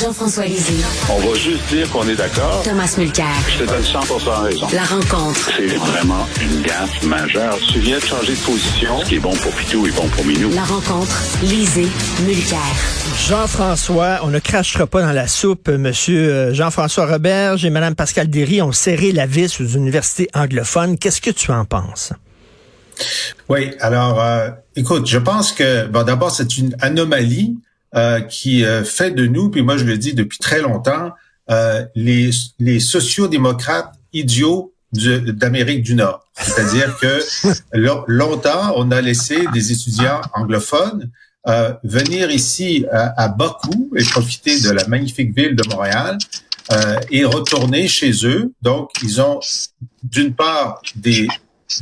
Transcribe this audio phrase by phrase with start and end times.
[0.00, 0.84] Jean-François Lisée.
[1.08, 2.62] On va juste dire qu'on est d'accord.
[2.62, 3.26] Thomas Mulcair.
[3.48, 4.00] Je te donne 100
[4.42, 4.66] raison.
[4.74, 5.50] La rencontre.
[5.56, 7.58] C'est vraiment une gaffe majeure.
[7.72, 9.00] Tu viens de changer de position.
[9.00, 10.50] Ce qui est bon pour Pitou est bon pour Minou.
[10.54, 11.16] La rencontre.
[11.42, 11.86] Lisée.
[12.26, 12.58] Mulcair.
[13.26, 15.68] Jean-François, on ne crachera pas dans la soupe.
[15.68, 20.98] Monsieur euh, Jean-François Roberge et Madame Pascal Derry ont serré la vis aux universités anglophones.
[20.98, 22.12] Qu'est-ce que tu en penses?
[23.48, 27.56] Oui, alors, euh, écoute, je pense que, bon, d'abord, c'est une anomalie
[27.96, 31.12] euh, qui euh, fait de nous, puis moi je le dis depuis très longtemps,
[31.50, 36.24] euh, les, les sociodémocrates idiots d'Amérique du Nord.
[36.38, 37.22] C'est-à-dire que
[38.06, 41.10] longtemps, on a laissé des étudiants anglophones
[41.48, 46.18] euh, venir ici à, à, Bakou et profiter de la magnifique ville de Montréal
[46.72, 48.52] euh, et retourner chez eux.
[48.62, 49.38] Donc, ils ont
[50.02, 51.28] d'une part des,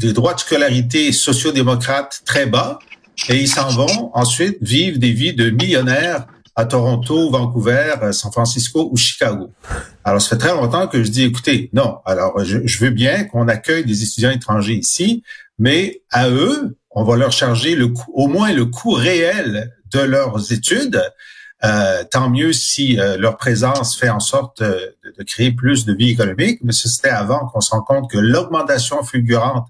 [0.00, 2.78] des droits de scolarité sociodémocrates très bas,
[3.28, 8.30] et ils s'en vont ensuite vivre des vies de millionnaires à Toronto, Vancouver, euh, San
[8.30, 9.50] Francisco ou Chicago.
[10.04, 13.48] Alors, ça fait très longtemps que je dis, écoutez, non, alors je, veux bien qu'on
[13.48, 15.24] accueille des étudiants étrangers ici,
[15.58, 20.52] mais à eux, on va leur charger le au moins le coût réel de leurs
[20.52, 21.02] études.
[21.64, 25.94] Euh, tant mieux si euh, leur présence fait en sorte de, de, créer plus de
[25.94, 29.66] vie économique, mais c'était avant qu'on se rende compte que l'augmentation fulgurante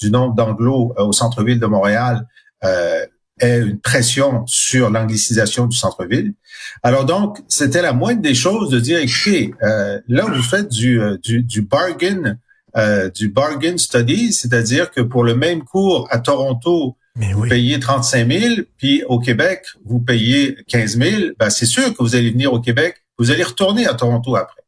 [0.00, 2.26] du nombre d'anglos au centre-ville de Montréal
[2.64, 3.04] euh,
[3.40, 6.34] est une pression sur l'anglicisation du centre-ville.
[6.82, 11.00] Alors donc, c'était la moindre des choses de dire, écoutez, euh, là, vous faites du,
[11.00, 12.38] euh, du, du bargain,
[12.76, 18.30] euh, du bargain study, c'est-à-dire que pour le même cours à Toronto, vous payez 35
[18.30, 21.22] 000, puis au Québec, vous payez 15 000.
[21.38, 24.62] Ben, c'est sûr que vous allez venir au Québec, vous allez retourner à Toronto après.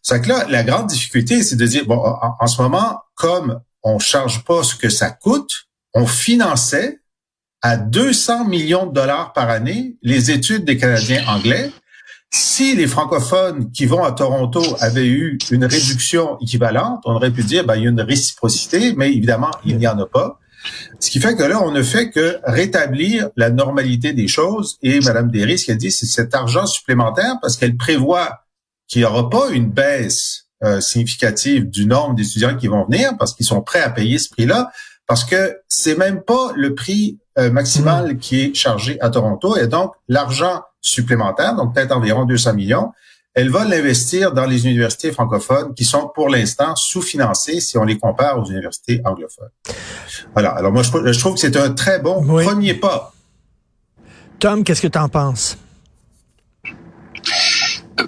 [0.00, 3.60] C'est que là, la grande difficulté, c'est de dire, bon, en, en ce moment, comme
[3.82, 7.01] on charge pas ce que ça coûte, on finançait
[7.62, 11.70] à 200 millions de dollars par année les études des Canadiens anglais.
[12.34, 17.42] Si les francophones qui vont à Toronto avaient eu une réduction équivalente, on aurait pu
[17.42, 20.40] dire ben, il y a une réciprocité, mais évidemment, il n'y en a pas.
[20.98, 24.78] Ce qui fait que là, on ne fait que rétablir la normalité des choses.
[24.82, 28.40] Et Mme Derry, ce qu'elle dit, c'est cet argent supplémentaire parce qu'elle prévoit
[28.88, 33.34] qu'il n'y aura pas une baisse euh, significative du nombre d'étudiants qui vont venir parce
[33.34, 34.70] qu'ils sont prêts à payer ce prix-là
[35.06, 38.18] parce que c'est même pas le prix euh, maximal mm.
[38.18, 42.92] qui est chargé à Toronto et donc l'argent supplémentaire, donc peut-être environ 200 millions,
[43.34, 47.98] elle va l'investir dans les universités francophones qui sont pour l'instant sous-financées si on les
[47.98, 49.48] compare aux universités anglophones.
[50.34, 50.50] Voilà.
[50.50, 53.14] Alors moi, je, trouve que c'est un très bon premier pas.
[54.38, 55.56] Tom, qu'est-ce que tu en penses?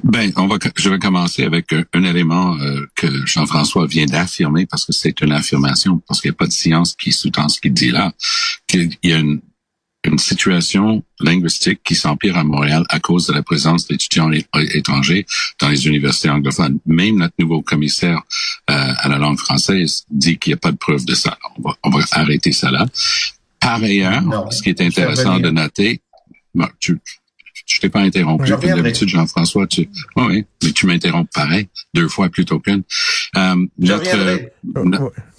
[0.02, 4.84] Ben, on va, je vais commencer avec un, élément euh, que Jean-François vient d'affirmer parce
[4.84, 7.72] que c'est une affirmation, parce qu'il n'y a pas de science qui sous-tend ce qu'il
[7.72, 8.12] dit là,
[8.66, 9.40] qu'il y a une,
[10.04, 15.26] une situation linguistique qui s'empire à Montréal à cause de la présence d'étudiants étrangers
[15.60, 16.78] dans les universités anglophones.
[16.86, 18.20] Même notre nouveau commissaire
[18.70, 21.36] euh, à la langue française dit qu'il n'y a pas de preuve de ça.
[21.56, 22.86] On va, on va arrêter ça là.
[23.60, 26.02] Par ailleurs, ce qui est intéressant de noter,
[26.78, 27.00] tu,
[27.74, 28.52] je t'ai pas interrompu.
[28.52, 32.84] Comme d'habitude, Jean-François, tu, oui, mais tu m'interromps pareil, deux fois plutôt qu'une.
[33.36, 34.38] Euh, notre, euh,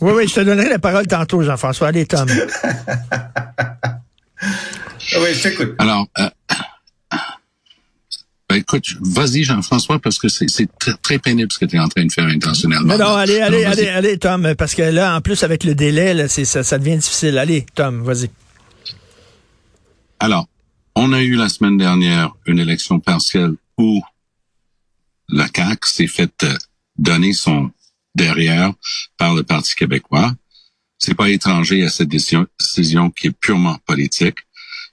[0.01, 1.87] oui, oui, je te donnerai la parole tantôt, Jean-François.
[1.87, 2.27] Allez, Tom.
[2.29, 2.39] oui,
[5.33, 5.75] je t'écoute.
[5.77, 6.29] Alors, euh,
[8.49, 10.67] ben, écoute, vas-y, Jean-François, parce que c'est
[11.01, 12.97] très pénible ce que tu es en train de faire intentionnellement.
[12.97, 16.13] Non, non, allez, allez, allez, allez, Tom, parce que là, en plus, avec le délai,
[16.13, 17.37] là, ça, ça devient difficile.
[17.37, 18.29] Allez, Tom, vas-y.
[20.19, 20.49] Alors,
[20.95, 24.01] on a eu la semaine dernière une élection partielle où
[25.29, 26.57] la CAQ s'est fait euh,
[26.97, 27.71] donner son
[28.15, 28.71] derrière
[29.17, 30.33] par le Parti québécois.
[30.97, 34.37] C'est pas étranger à cette décision, décision qui est purement politique.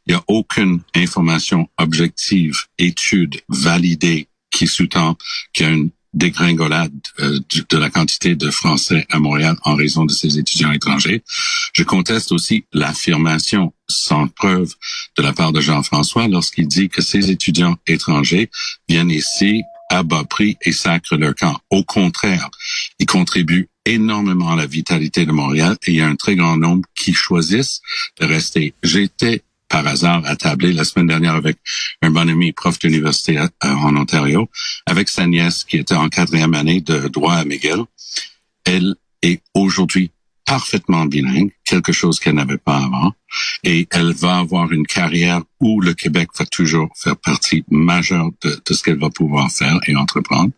[0.07, 5.17] Il n'y a aucune information objective, étude validée qui sous-tend
[5.53, 7.39] qu'il y a une dégringolade euh,
[7.71, 11.23] de la quantité de Français à Montréal en raison de ces étudiants étrangers.
[11.73, 14.75] Je conteste aussi l'affirmation sans preuve
[15.17, 18.51] de la part de Jean-François lorsqu'il dit que ces étudiants étrangers
[18.89, 21.59] viennent ici à bas prix et sacrent leur camp.
[21.71, 22.51] Au contraire,
[22.99, 26.57] ils contribuent énormément à la vitalité de Montréal et il y a un très grand
[26.57, 27.81] nombre qui choisissent
[28.21, 28.75] de rester.
[28.83, 29.43] J'étais
[29.73, 31.57] par hasard attablé la semaine dernière avec
[32.03, 34.49] un bon ami prof d'université en Ontario,
[34.85, 37.85] avec sa nièce qui était en quatrième année de droit à McGill.
[38.65, 40.11] Elle est aujourd'hui
[40.45, 43.13] parfaitement bilingue, quelque chose qu'elle n'avait pas avant,
[43.65, 48.61] et elle va avoir une carrière où le Québec va toujours faire partie majeure de,
[48.67, 50.51] de ce qu'elle va pouvoir faire et entreprendre.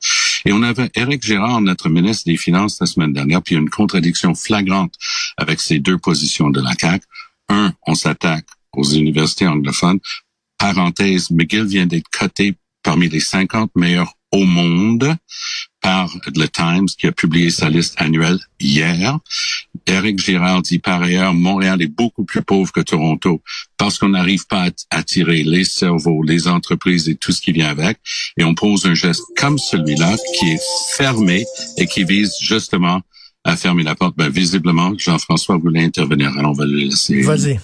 [0.45, 4.35] Et on avait Éric Gérard, notre ministre des Finances la semaine dernière, puis une contradiction
[4.35, 4.95] flagrante
[5.37, 7.05] avec ces deux positions de la CAQ.
[7.51, 8.47] Un, on s'attaque
[8.85, 10.01] aux universités anglophones.
[10.59, 15.17] Parenthèse, McGill vient d'être coté parmi les 50 meilleurs au monde
[15.81, 19.19] par le Times qui a publié sa liste annuelle hier.
[19.87, 23.43] Eric Girard dit par ailleurs, Montréal est beaucoup plus pauvre que Toronto
[23.77, 27.69] parce qu'on n'arrive pas à attirer les cerveaux, les entreprises et tout ce qui vient
[27.69, 27.99] avec.
[28.37, 30.63] Et on pose un geste comme celui-là qui est
[30.97, 31.45] fermé
[31.77, 33.01] et qui vise justement
[33.45, 34.17] à fermer la porte.
[34.17, 36.37] Ben, visiblement, Jean-François voulait intervenir.
[36.39, 37.21] Alors, on va le laisser.
[37.23, 37.61] Vas-y.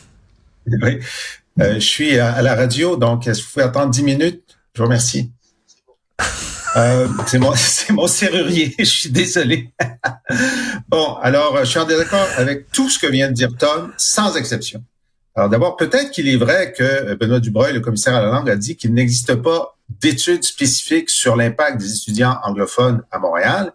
[0.67, 0.99] Oui.
[1.61, 4.59] Euh, je suis à, la radio, donc est-ce que vous pouvez attendre 10 minutes?
[4.75, 5.31] Je vous remercie.
[6.77, 7.53] Euh, c'est mon,
[7.91, 9.73] mon serrurier, je suis désolé.
[10.89, 14.37] bon, alors, je suis en désaccord avec tout ce que vient de dire Tom, sans
[14.37, 14.81] exception.
[15.35, 18.55] Alors d'abord, peut-être qu'il est vrai que Benoît Dubreuil, le commissaire à la langue, a
[18.55, 23.73] dit qu'il n'existe pas d'études spécifiques sur l'impact des étudiants anglophones à Montréal,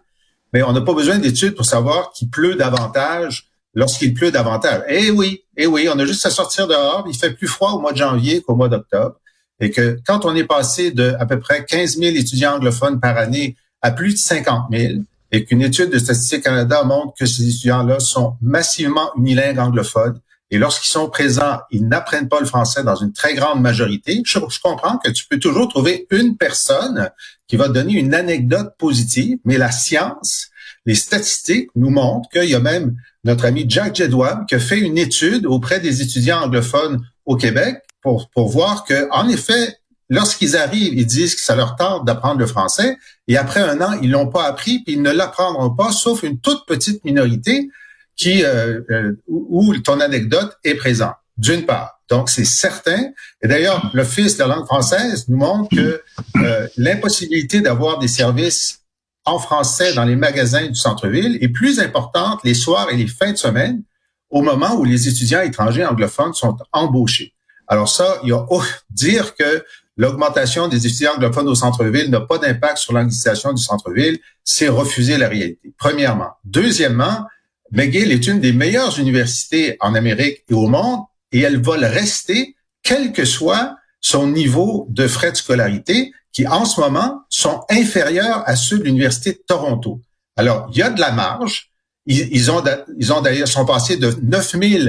[0.52, 4.82] mais on n'a pas besoin d'études pour savoir qu'il pleut davantage lorsqu'il pleut davantage.
[4.88, 7.04] Eh oui, eh oui, on a juste à sortir dehors.
[7.08, 9.16] Il fait plus froid au mois de janvier qu'au mois d'octobre.
[9.60, 13.16] Et que quand on est passé de à peu près 15 000 étudiants anglophones par
[13.16, 14.94] année à plus de 50 000,
[15.32, 20.20] et qu'une étude de Statistique Canada montre que ces étudiants-là sont massivement unilingues anglophones,
[20.50, 24.22] et lorsqu'ils sont présents, ils n'apprennent pas le français dans une très grande majorité.
[24.24, 27.10] Je, je, comprends que tu peux toujours trouver une personne
[27.48, 30.50] qui va donner une anecdote positive, mais la science,
[30.86, 34.78] les statistiques nous montrent qu'il y a même notre ami Jack Jedwab qui a fait
[34.78, 39.76] une étude auprès des étudiants anglophones au Québec pour, pour voir que, en effet,
[40.08, 42.96] lorsqu'ils arrivent, ils disent que ça leur tente d'apprendre le français,
[43.28, 46.38] et après un an, ils l'ont pas appris, puis ils ne l'apprendront pas, sauf une
[46.38, 47.68] toute petite minorité
[48.16, 51.14] qui euh, euh, où, ton anecdote est présente.
[51.36, 52.00] D'une part.
[52.08, 53.10] Donc, c'est certain.
[53.42, 56.02] Et d'ailleurs, l'Office de la langue française nous montre que
[56.36, 58.85] euh, l'impossibilité d'avoir des services
[59.26, 63.32] en français dans les magasins du centre-ville est plus importante les soirs et les fins
[63.32, 63.82] de semaine
[64.30, 67.34] au moment où les étudiants étrangers anglophones sont embauchés.
[67.68, 68.46] Alors ça, il y a
[68.90, 69.64] dire que
[69.96, 75.18] l'augmentation des étudiants anglophones au centre-ville n'a pas d'impact sur l'anglicisation du centre-ville, c'est refuser
[75.18, 75.72] la réalité.
[75.78, 76.30] Premièrement.
[76.44, 77.26] Deuxièmement,
[77.72, 81.00] McGill est une des meilleures universités en Amérique et au monde
[81.32, 86.46] et elle va le rester quel que soit son niveau de frais de scolarité qui
[86.46, 90.02] en ce moment sont inférieurs à ceux de l'Université de Toronto.
[90.36, 91.70] Alors, il y a de la marge.
[92.04, 92.62] Ils, ont,
[92.98, 94.88] ils ont d'ailleurs sont passés de 9 000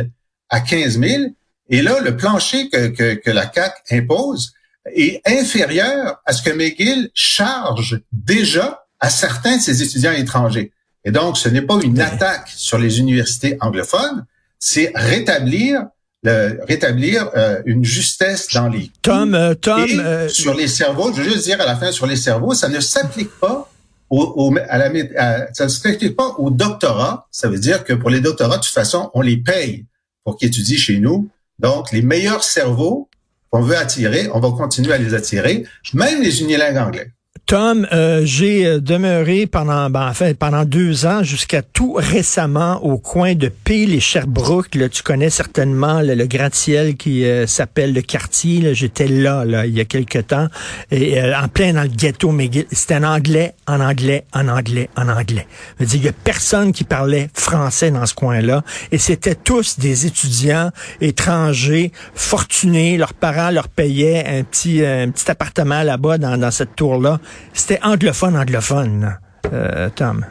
[0.50, 1.24] à 15 000.
[1.70, 4.56] Et là, le plancher que, que, que la CAC impose
[4.94, 10.74] est inférieur à ce que McGill charge déjà à certains de ses étudiants étrangers.
[11.06, 14.26] Et donc, ce n'est pas une attaque sur les universités anglophones,
[14.60, 15.86] c'est rétablir
[16.24, 21.12] rétablir euh, une justesse dans les Tom, euh, Tom, euh, sur les cerveaux.
[21.14, 23.70] Je veux juste dire à la fin sur les cerveaux, ça ne s'applique pas
[24.10, 27.28] au, au, à la, ça ne s'applique pas au doctorat.
[27.32, 29.86] Ça veut dire que pour les doctorats, de toute façon, on les paye
[30.24, 31.30] pour qu'ils étudient chez nous.
[31.60, 33.10] Donc, les meilleurs cerveaux
[33.50, 37.12] qu'on veut attirer, on va continuer à les attirer, même les unilingues anglais.
[37.48, 42.98] Tom, euh, j'ai euh, demeuré pendant, ben, en pendant deux ans jusqu'à tout récemment au
[42.98, 44.76] coin de Peel et Sherbrooke.
[44.76, 48.76] Là, tu connais certainement le gratte-ciel qui euh, s'appelle le quartier.
[48.76, 50.48] J'étais là, là, il y a quelque temps,
[50.92, 52.66] et en plein dans le ghetto McGill.
[52.74, 55.48] C'était en anglais, en anglais, en anglais, en anglais.
[55.80, 59.80] Je veux il y a personne qui parlait français dans ce coin-là, et c'était tous
[59.80, 62.98] des étudiants étrangers, fortunés.
[62.98, 67.22] Leurs parents leur payaient un petit, un petit appartement là-bas dans, dans cette tour-là.
[67.54, 69.18] C'était anglophone, anglophone,
[69.54, 70.26] euh, Tom.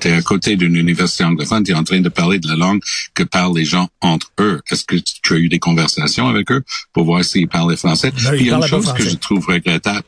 [0.00, 2.54] Tu es à côté d'une université anglophone, tu es en train de parler de la
[2.54, 2.80] langue
[3.14, 4.60] que parlent les gens entre eux.
[4.70, 6.62] Est-ce que tu as eu des conversations avec eux
[6.92, 8.12] pour voir s'ils parlaient français?
[8.24, 10.04] Ben, il y a une chose que je trouve regrettable.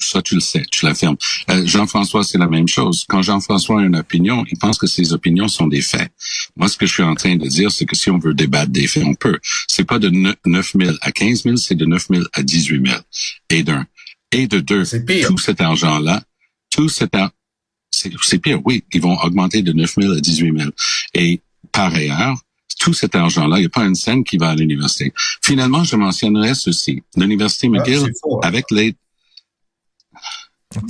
[0.00, 1.16] Ça, tu le sais, tu l'affirmes.
[1.50, 3.04] Euh, Jean-François, c'est la même chose.
[3.08, 6.10] Quand Jean-François a une opinion, il pense que ses opinions sont des faits.
[6.56, 8.70] Moi, ce que je suis en train de dire, c'est que si on veut débattre
[8.70, 9.38] des faits, on peut.
[9.68, 13.00] C'est pas de 9 000 à 15 000, c'est de 9 000 à 18 000.
[13.50, 13.86] Et d'un,
[14.32, 14.84] et de deux,
[15.26, 16.22] tout cet argent-là,
[16.70, 17.32] tout cet argent,
[17.90, 20.70] c'est pire, oui, ils vont augmenter de 9 000 à 18 000.
[21.14, 21.40] Et
[21.72, 22.36] par ailleurs,
[22.78, 25.12] tout cet argent-là, il n'y a pas une scène qui va à l'université.
[25.42, 27.02] Finalement, je mentionnerai ceci.
[27.16, 28.38] L'université ah, McGill, hein.
[28.42, 28.94] avec les...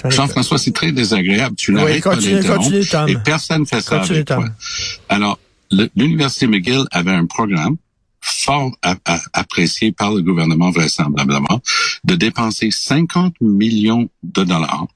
[0.09, 1.55] Jean-François, c'est très désagréable.
[1.55, 4.49] Tu n'arrêtes pas d'interrompre et personne ne fait ça avec toi.
[5.09, 5.39] Alors,
[5.95, 7.77] l'université McGill avait un programme
[8.47, 8.71] fort
[9.33, 11.61] apprécié par le gouvernement vraisemblablement,
[12.05, 14.87] de dépenser 50 millions de dollars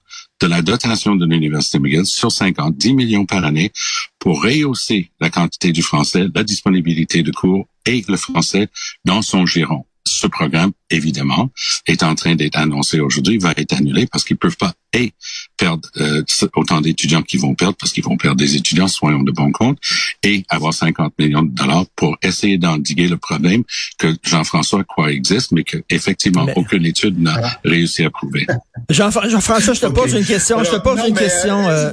[0.40, 3.72] de la dotation de l'Université McGill sur 50, 10 millions par année
[4.18, 8.68] pour rehausser la quantité du français, la disponibilité de cours et le français
[9.04, 11.50] dans son giron ce programme, évidemment,
[11.86, 15.12] est en train d'être annoncé aujourd'hui, va être annulé parce qu'ils peuvent pas et
[15.56, 16.22] perdre euh,
[16.56, 19.78] autant d'étudiants qu'ils vont perdre parce qu'ils vont perdre des étudiants, soyons de bon compte,
[20.22, 23.62] et avoir 50 millions de dollars pour essayer d'endiguer le problème
[23.98, 28.46] que Jean-François croit existe, mais que effectivement aucune étude n'a réussi à prouver.
[28.90, 30.62] Jean-François, je te pose une question.
[30.64, 31.68] je te pose une question.
[31.68, 31.92] Euh,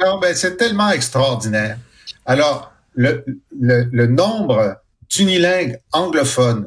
[0.00, 1.78] non, ben, c'est tellement extraordinaire.
[2.26, 3.24] Alors, le,
[3.60, 4.76] le, le nombre
[5.08, 6.64] d'unilingues anglophones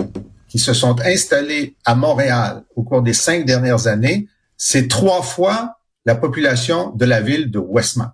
[0.55, 5.79] qui se sont installés à Montréal au cours des cinq dernières années, c'est trois fois
[6.05, 8.13] la population de la ville de Westmount.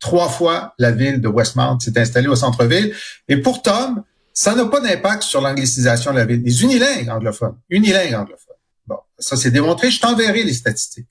[0.00, 2.92] Trois fois la ville de Westmount s'est installée au centre-ville.
[3.28, 6.42] Et pour Tom, ça n'a pas d'impact sur l'anglicisation de la ville.
[6.42, 8.56] Les unilingues anglophones, unilingues anglophones.
[8.88, 9.92] Bon, ça c'est démontré.
[9.92, 11.06] Je t'enverrai les statistiques.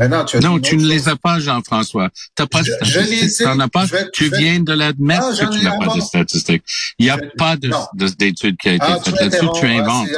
[0.00, 2.08] Maintenant, tu as non, tu ne les as pas, Jean-François.
[2.34, 3.46] Tu pas de statistiques.
[3.46, 3.86] Tu pas.
[4.14, 6.64] tu viens de l'admettre ah, que tu n'as pas de statistiques.
[6.98, 9.46] Il n'y a pas d'études qui a été ah, faite là-dessus.
[9.60, 10.08] Tu inventes.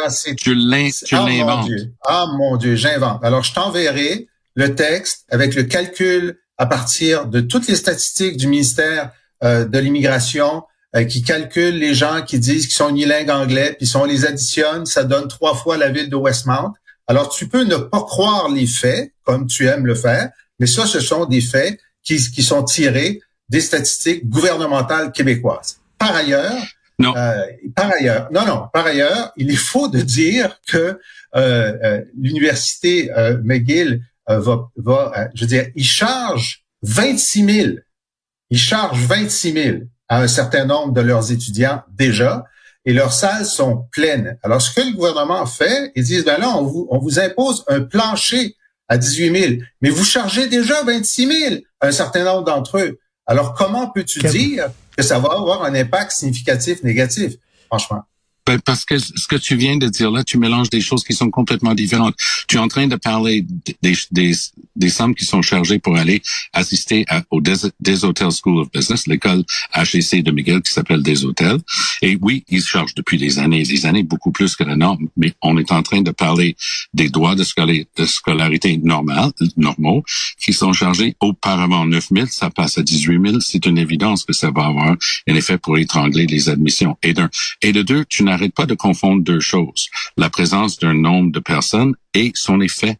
[1.04, 1.70] tu ah, l'inventes.
[2.06, 3.24] Ah, mon Dieu, j'invente.
[3.24, 8.46] Alors, je t'enverrai le texte avec le calcul à partir de toutes les statistiques du
[8.46, 9.10] ministère
[9.42, 10.62] euh, de l'immigration
[10.94, 14.26] euh, qui calculent les gens qui disent qu'ils sont unilingues anglais, puis si on les
[14.26, 16.72] additionne, ça donne trois fois la ville de Westmount.
[17.06, 20.86] Alors, tu peux ne pas croire les faits, comme tu aimes le faire, mais ça,
[20.86, 25.80] ce sont des faits qui, qui sont tirés des statistiques gouvernementales québécoises.
[25.98, 26.62] Par ailleurs,
[26.98, 27.16] non.
[27.16, 31.00] Euh, par ailleurs, non, non, par ailleurs, il est faux de dire que
[31.34, 37.68] euh, euh l'université euh, McGill euh, va, va je veux dire, il charge 26 000,
[38.50, 39.78] il charge 26 000
[40.08, 42.44] à un certain nombre de leurs étudiants déjà,
[42.84, 44.38] et leurs salles sont pleines.
[44.42, 47.64] Alors, ce que le gouvernement fait, ils disent, ben là, on vous, on vous impose
[47.68, 48.56] un plancher
[48.88, 52.98] à 18 000, mais vous chargez déjà 26 000 à un certain nombre d'entre eux.
[53.26, 57.34] Alors, comment peux-tu dire que ça va avoir un impact significatif négatif,
[57.66, 58.02] franchement?
[58.44, 61.30] Parce que ce que tu viens de dire là, tu mélanges des choses qui sont
[61.30, 62.14] complètement différentes.
[62.48, 63.46] Tu es en train de parler
[63.82, 64.32] des, des,
[64.76, 66.22] des sommes qui sont chargées pour aller
[66.52, 69.44] assister à, au des, Hotels School of Business, l'école
[69.74, 71.60] HEC de Miguel qui s'appelle Des Hôtels.
[72.02, 75.08] Et oui, ils chargent depuis des années et des années beaucoup plus que la norme,
[75.16, 76.56] mais on est en train de parler
[76.94, 80.02] des droits de, scolarité, de normale, normaux
[80.40, 83.40] qui sont chargés auparavant 9 000, ça passe à 18 000.
[83.40, 84.96] C'est une évidence que ça va avoir
[85.28, 86.96] un effet pour étrangler les admissions.
[87.02, 87.12] Et
[87.60, 89.88] et de deux, tu n'arrête pas de confondre deux choses.
[90.16, 92.98] La présence d'un nombre de personnes et son effet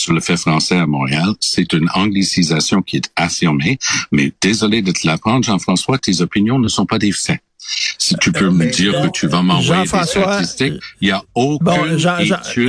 [0.00, 1.34] sur le fait français à Montréal.
[1.40, 3.78] C'est une anglicisation qui est affirmée,
[4.10, 7.40] mais désolé de te l'apprendre, Jean-François, tes opinions ne sont pas des faits.
[7.98, 11.64] Si tu peux me dire que tu vas m'envoyer des statistiques, il n'y a aucune
[11.64, 12.16] bon, Jean,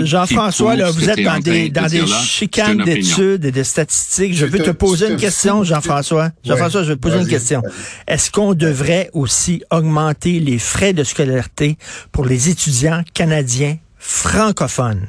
[0.06, 4.36] Jean-François, là, vous êtes dans des, dans des chicanes d'études et de statistiques.
[4.36, 6.32] Je veux te poser une question, Jean-François.
[6.44, 7.64] Jean-François, je vais te poser une question.
[8.08, 11.78] Est-ce qu'on devrait aussi augmenter les frais de scolarité
[12.12, 15.08] pour les étudiants canadiens francophones?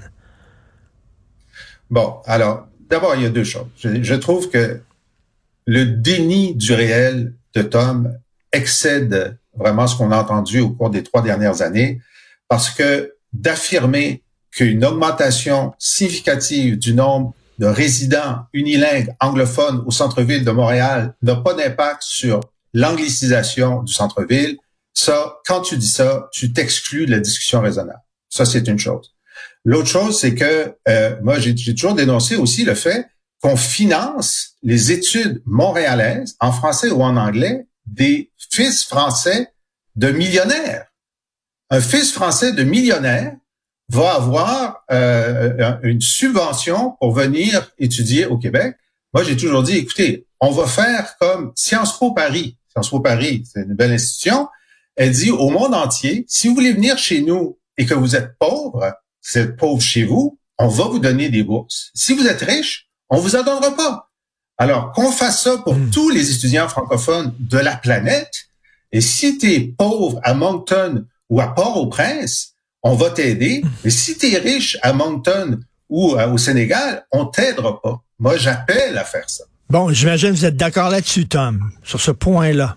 [1.92, 3.66] Bon, alors, d'abord, il y a deux choses.
[3.76, 4.80] Je, trouve que
[5.66, 8.18] le déni du réel de Tom
[8.50, 12.00] excède vraiment ce qu'on a entendu au cours des trois dernières années,
[12.48, 20.50] parce que d'affirmer qu'une augmentation significative du nombre de résidents unilingues anglophones au centre-ville de
[20.50, 22.40] Montréal n'a pas d'impact sur
[22.72, 24.56] l'anglicisation du centre-ville,
[24.94, 28.00] ça, quand tu dis ça, tu t'exclus de la discussion raisonnable.
[28.30, 29.11] Ça, c'est une chose.
[29.64, 33.06] L'autre chose, c'est que euh, moi, j'ai toujours dénoncé aussi le fait
[33.40, 39.52] qu'on finance les études montréalaises en français ou en anglais des fils français
[39.96, 40.86] de millionnaires.
[41.70, 43.36] Un fils français de millionnaire
[43.88, 48.76] va avoir euh, une subvention pour venir étudier au Québec.
[49.12, 52.56] Moi, j'ai toujours dit, écoutez, on va faire comme Sciences Po Paris.
[52.68, 54.48] Sciences Po Paris, c'est une belle institution.
[54.96, 58.36] Elle dit au monde entier, si vous voulez venir chez nous et que vous êtes
[58.38, 58.94] pauvre,
[59.34, 61.90] êtes pauvre chez vous, on va vous donner des bourses.
[61.94, 64.10] Si vous êtes riche, on vous en donnera pas.
[64.58, 65.90] Alors, qu'on fasse ça pour hmm.
[65.90, 68.46] tous les étudiants francophones de la planète.
[68.92, 73.62] Et si tu es pauvre à Moncton ou à Port-au-Prince, on va t'aider.
[73.64, 73.70] Hmm.
[73.84, 78.02] Mais si tu es riche à Moncton ou euh, au Sénégal, on t'aidera pas.
[78.18, 79.44] Moi, j'appelle à faire ça.
[79.68, 82.76] Bon, j'imagine que vous êtes d'accord là-dessus, Tom, sur ce point-là.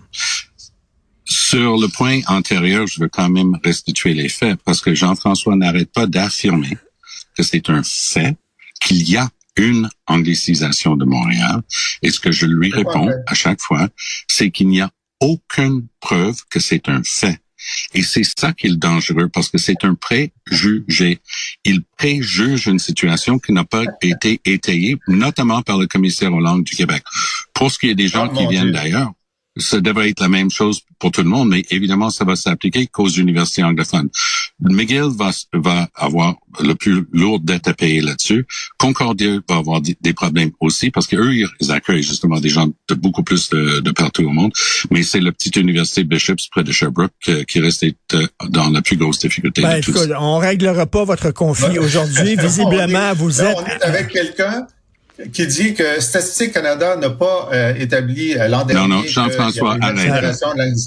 [1.26, 5.92] Sur le point antérieur, je veux quand même restituer les faits parce que Jean-François n'arrête
[5.92, 6.78] pas d'affirmer
[7.36, 8.36] que c'est un fait
[8.80, 11.62] qu'il y a une anglicisation de Montréal.
[12.02, 13.88] Et ce que je lui réponds à chaque fois,
[14.28, 14.90] c'est qu'il n'y a
[15.20, 17.40] aucune preuve que c'est un fait.
[17.94, 21.18] Et c'est ça qui est dangereux parce que c'est un préjugé.
[21.64, 26.64] Il préjuge une situation qui n'a pas été étayée, notamment par le commissaire aux langues
[26.64, 27.02] du Québec.
[27.54, 29.12] Pour ce qui est des gens oh, qui viennent d'ailleurs,
[29.56, 32.86] ça devrait être la même chose pour tout le monde, mais évidemment, ça va s'appliquer
[32.86, 34.08] qu'aux universités anglophones.
[34.60, 38.46] McGill va, va avoir le plus lourd dette à payer là-dessus.
[38.78, 43.22] Concordia va avoir des problèmes aussi parce qu'eux, ils accueillent justement des gens de beaucoup
[43.22, 44.52] plus de, partout au monde.
[44.90, 48.82] Mais c'est la petite université Bishops près de Sherbrooke euh, qui reste euh, dans la
[48.82, 49.62] plus grosse difficulté.
[49.62, 52.36] Ben, de on réglera pas votre conflit aujourd'hui.
[52.38, 53.56] Visiblement, vous êtes...
[53.56, 54.66] On est avec quelqu'un
[55.32, 59.78] qui dit que Statistique Canada n'a pas euh, établi euh, l'an dernier non, non, Jean-François,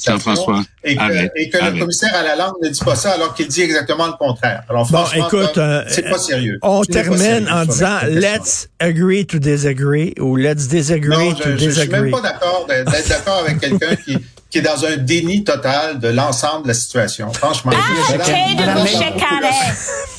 [0.05, 3.33] Jean-François, et que, et que le commissaire à la langue ne dit pas ça alors
[3.33, 4.63] qu'il dit exactement le contraire.
[4.69, 6.59] Alors bon, écoute, euh, c'est pas sérieux.
[6.61, 11.73] On termine en disant let's agree to disagree ou let's disagree non, to je, disagree.
[11.75, 14.17] Je suis même pas d'accord d'être d'accord avec quelqu'un qui
[14.49, 17.31] qui est dans un déni total de l'ensemble de la situation.
[17.33, 17.71] Franchement.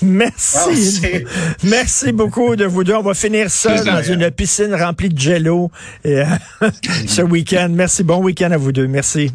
[0.02, 1.24] Merci.
[1.62, 2.94] Merci beaucoup de vous deux.
[2.94, 5.70] On va finir ça dans une piscine remplie de jello
[6.06, 6.24] euh,
[7.06, 7.68] ce week-end.
[7.70, 8.02] Merci.
[8.02, 8.86] Bon week-end à vous deux.
[8.86, 9.32] Merci.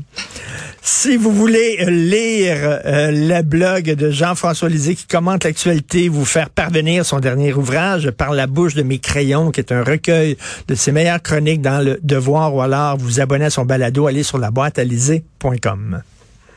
[0.88, 6.52] Si vous voulez lire euh, le blog de Jean-François Lisée qui commente l'actualité, vous faire
[6.52, 10.38] parvenir son dernier ouvrage par la bouche de mes crayons, qui est un recueil
[10.68, 14.22] de ses meilleures chroniques dans le Devoir ou alors vous abonner à son balado, allez
[14.22, 14.84] sur la boîte à